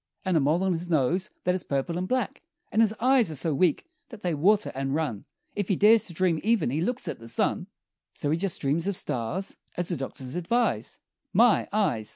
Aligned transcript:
And 0.25 0.35
a 0.35 0.39
mole 0.39 0.63
on 0.63 0.73
his 0.73 0.89
nose 0.89 1.29
that 1.43 1.53
is 1.53 1.63
purple 1.63 1.95
and 1.95 2.07
black; 2.07 2.41
And 2.71 2.81
his 2.81 2.91
eyes 2.99 3.29
are 3.29 3.35
so 3.35 3.53
weak 3.53 3.85
that 4.09 4.23
they 4.23 4.33
water 4.33 4.71
and 4.73 4.95
run 4.95 5.25
If 5.55 5.67
he 5.67 5.75
dares 5.75 6.05
to 6.05 6.13
dream 6.13 6.39
even 6.41 6.71
he 6.71 6.81
looks 6.81 7.07
at 7.07 7.19
the 7.19 7.27
sun, 7.27 7.67
So 8.15 8.31
he 8.31 8.37
just 8.37 8.59
dreams 8.59 8.87
of 8.87 8.95
stars, 8.95 9.57
as 9.77 9.89
the 9.89 9.97
doctors 9.97 10.33
advise 10.33 10.99
My! 11.33 11.69
Eyes! 11.71 12.09